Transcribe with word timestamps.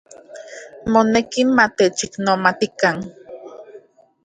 Moneki 0.91 1.41
matechiknomatikan. 1.57 2.95